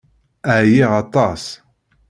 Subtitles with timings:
[0.55, 1.43] Ɛyiɣ aṭas.